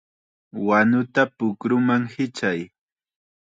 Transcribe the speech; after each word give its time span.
¡Wanuta 0.65 1.21
pukruman 1.37 2.03
hichay! 2.13 2.59